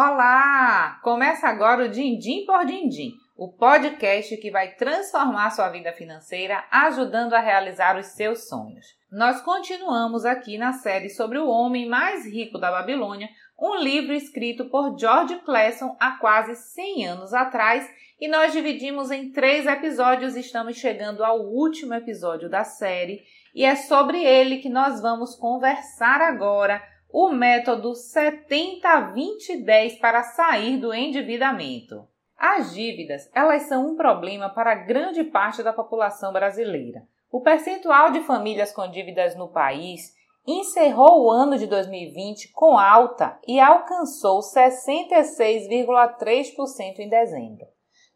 [0.00, 1.00] Olá!
[1.02, 7.34] Começa agora o Dindim por Dindim, o podcast que vai transformar sua vida financeira, ajudando
[7.34, 8.86] a realizar os seus sonhos.
[9.10, 13.28] Nós continuamos aqui na série sobre o homem mais rico da Babilônia,
[13.60, 17.84] um livro escrito por George Clason há quase 100 anos atrás,
[18.20, 23.74] e nós dividimos em três episódios, estamos chegando ao último episódio da série, e é
[23.74, 26.80] sobre ele que nós vamos conversar agora
[27.10, 32.06] o método 70-20-10 para sair do endividamento.
[32.36, 37.02] As dívidas, elas são um problema para grande parte da população brasileira.
[37.30, 40.14] O percentual de famílias com dívidas no país
[40.46, 47.66] encerrou o ano de 2020 com alta e alcançou 66,3% em dezembro.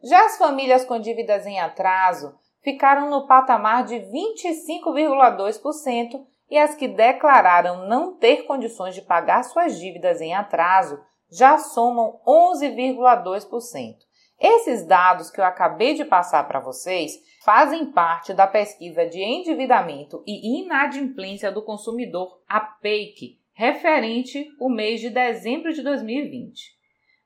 [0.01, 6.87] Já as famílias com dívidas em atraso ficaram no patamar de 25,2% e as que
[6.87, 10.99] declararam não ter condições de pagar suas dívidas em atraso
[11.31, 13.95] já somam 11,2%.
[14.39, 20.23] Esses dados que eu acabei de passar para vocês fazem parte da pesquisa de endividamento
[20.27, 26.71] e inadimplência do consumidor, a PEIC, referente o mês de dezembro de 2020.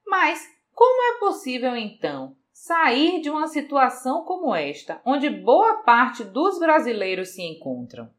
[0.06, 6.60] Mas como é possível então sair de uma situação como esta, onde boa parte dos
[6.60, 8.10] brasileiros se encontram?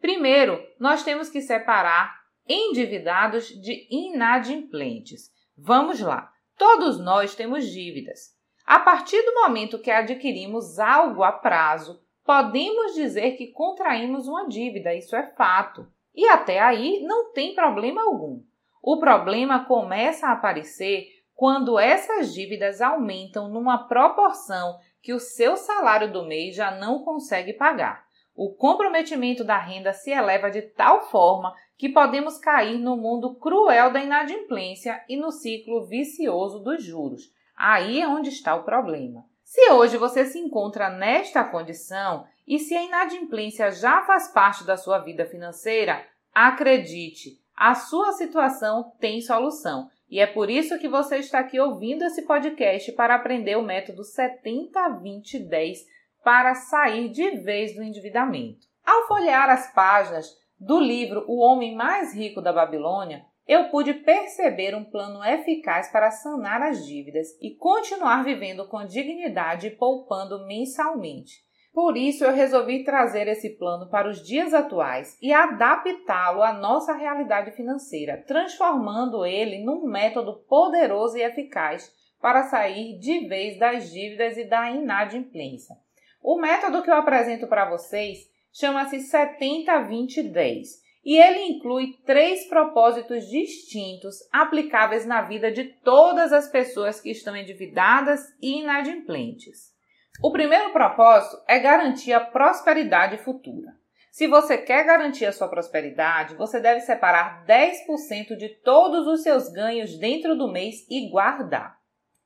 [0.00, 5.30] Primeiro, nós temos que separar endividados de inadimplentes.
[5.56, 6.32] Vamos lá.
[6.56, 8.34] Todos nós temos dívidas.
[8.64, 14.94] A partir do momento que adquirimos algo a prazo, podemos dizer que contraímos uma dívida,
[14.94, 15.86] isso é fato.
[16.14, 18.42] E até aí não tem problema algum.
[18.82, 26.12] O problema começa a aparecer quando essas dívidas aumentam numa proporção que o seu salário
[26.12, 28.05] do mês já não consegue pagar
[28.36, 33.90] o comprometimento da renda se eleva de tal forma que podemos cair no mundo cruel
[33.90, 37.32] da inadimplência e no ciclo vicioso dos juros.
[37.56, 39.24] Aí é onde está o problema.
[39.42, 44.76] Se hoje você se encontra nesta condição e se a inadimplência já faz parte da
[44.76, 49.88] sua vida financeira, acredite, a sua situação tem solução.
[50.10, 54.04] E é por isso que você está aqui ouvindo esse podcast para aprender o método
[54.04, 55.95] 70 20 10
[56.26, 58.66] para sair de vez do endividamento.
[58.84, 60.26] Ao folhear as páginas
[60.58, 66.10] do livro O Homem Mais Rico da Babilônia, eu pude perceber um plano eficaz para
[66.10, 71.44] sanar as dívidas e continuar vivendo com dignidade e poupando mensalmente.
[71.72, 76.92] Por isso, eu resolvi trazer esse plano para os dias atuais e adaptá-lo à nossa
[76.92, 81.88] realidade financeira, transformando ele num método poderoso e eficaz
[82.20, 85.85] para sair de vez das dívidas e da inadimplência.
[86.26, 88.18] O método que eu apresento para vocês
[88.52, 90.64] chama-se 70-20-10
[91.04, 97.36] e ele inclui três propósitos distintos aplicáveis na vida de todas as pessoas que estão
[97.36, 99.72] endividadas e inadimplentes.
[100.20, 103.76] O primeiro propósito é garantir a prosperidade futura.
[104.10, 109.48] Se você quer garantir a sua prosperidade, você deve separar 10% de todos os seus
[109.48, 111.78] ganhos dentro do mês e guardar.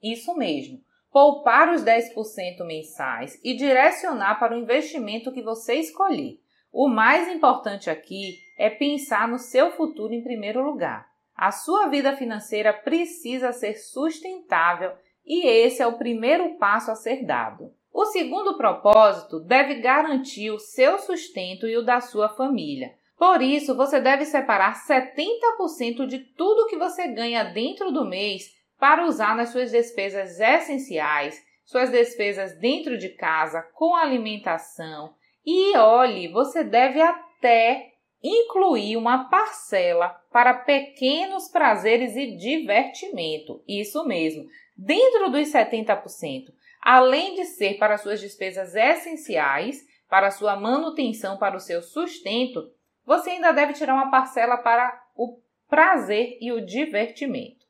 [0.03, 0.81] Isso mesmo
[1.13, 6.39] poupar os 10% mensais e direcionar para o investimento que você escolher.
[6.73, 11.09] O mais importante aqui é pensar no seu futuro em primeiro lugar.
[11.35, 14.93] A sua vida financeira precisa ser sustentável
[15.27, 17.73] e esse é o primeiro passo a ser dado.
[17.93, 22.95] O segundo propósito deve garantir o seu sustento e o da sua família.
[23.19, 28.45] Por isso, você deve separar 70% de tudo que você ganha dentro do mês
[28.81, 35.15] para usar nas suas despesas essenciais, suas despesas dentro de casa, com alimentação.
[35.45, 37.93] E olhe, você deve até
[38.23, 43.63] incluir uma parcela para pequenos prazeres e divertimento.
[43.69, 44.47] Isso mesmo,
[44.77, 46.47] dentro dos 70%.
[46.81, 52.71] Além de ser para suas despesas essenciais, para sua manutenção, para o seu sustento,
[53.05, 55.39] você ainda deve tirar uma parcela para o
[55.69, 57.61] prazer e o divertimento.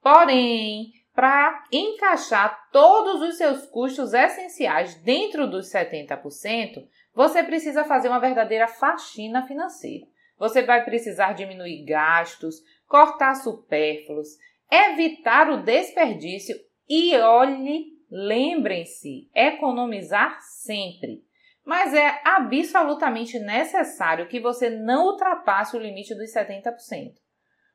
[0.00, 8.20] Porém, para encaixar todos os seus custos essenciais dentro dos 70%, você precisa fazer uma
[8.20, 10.06] verdadeira faxina financeira.
[10.38, 14.28] Você vai precisar diminuir gastos, cortar supérfluos,
[14.70, 16.54] evitar o desperdício
[16.88, 21.24] e olhe, lembrem-se, economizar sempre.
[21.64, 27.14] Mas é absolutamente necessário que você não ultrapasse o limite dos 70%.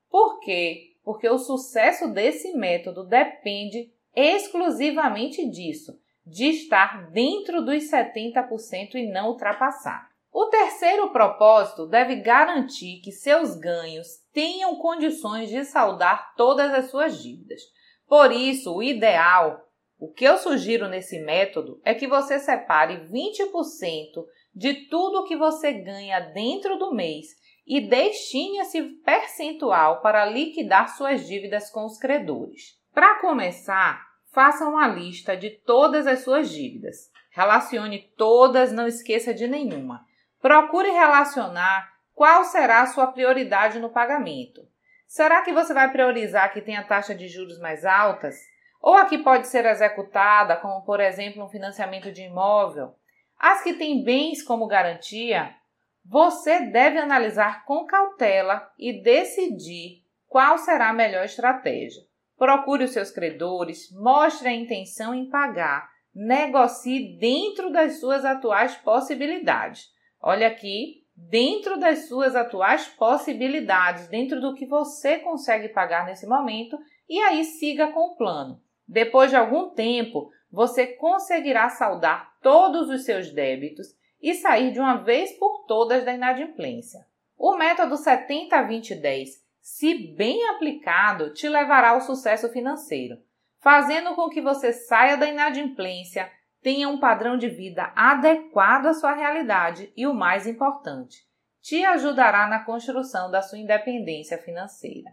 [0.09, 0.92] Por quê?
[1.03, 9.29] Porque o sucesso desse método depende exclusivamente disso, de estar dentro dos 70% e não
[9.29, 10.09] ultrapassar.
[10.31, 17.21] O terceiro propósito deve garantir que seus ganhos tenham condições de saldar todas as suas
[17.21, 17.61] dívidas.
[18.07, 19.61] Por isso, o ideal,
[19.99, 25.71] o que eu sugiro nesse método é que você separe 20% de tudo que você
[25.73, 27.27] ganha dentro do mês
[27.65, 32.77] e destine esse percentual para liquidar suas dívidas com os credores.
[32.93, 37.11] Para começar, faça uma lista de todas as suas dívidas.
[37.31, 40.05] Relacione todas, não esqueça de nenhuma.
[40.41, 44.61] Procure relacionar qual será a sua prioridade no pagamento.
[45.07, 48.35] Será que você vai priorizar que tem a taxa de juros mais altas?
[48.81, 52.93] Ou a que pode ser executada, como por exemplo um financiamento de imóvel?
[53.39, 55.55] As que têm bens como garantia?
[56.05, 62.01] Você deve analisar com cautela e decidir qual será a melhor estratégia.
[62.37, 69.87] Procure os seus credores, mostre a intenção em pagar, negocie dentro das suas atuais possibilidades.
[70.21, 76.77] Olha aqui, dentro das suas atuais possibilidades, dentro do que você consegue pagar nesse momento,
[77.07, 78.61] e aí siga com o plano.
[78.87, 83.87] Depois de algum tempo, você conseguirá saldar todos os seus débitos
[84.23, 87.05] e sair de uma vez por todas da inadimplência.
[87.37, 89.27] O método 70-20-10,
[89.61, 93.17] se bem aplicado, te levará ao sucesso financeiro,
[93.59, 96.31] fazendo com que você saia da inadimplência,
[96.61, 101.17] tenha um padrão de vida adequado à sua realidade e, o mais importante,
[101.61, 105.11] te ajudará na construção da sua independência financeira.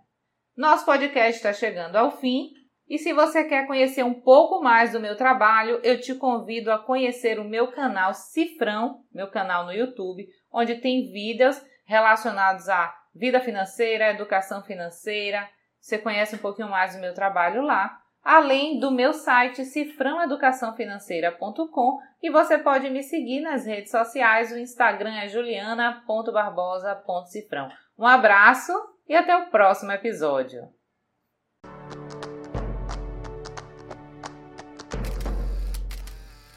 [0.57, 2.53] Nosso podcast está chegando ao fim
[2.91, 6.79] e se você quer conhecer um pouco mais do meu trabalho, eu te convido a
[6.79, 13.41] conhecer o meu canal Cifrão, meu canal no YouTube, onde tem vídeos relacionados à vida
[13.41, 15.49] financeira, educação financeira.
[15.81, 22.31] Você conhece um pouquinho mais do meu trabalho lá além do meu site cifrãoeducaçãofinanceira.com e
[22.31, 27.69] você pode me seguir nas redes sociais, o Instagram é juliana.barbosa.cifrão.
[27.99, 28.73] Um abraço
[29.09, 30.80] e até o próximo episódio.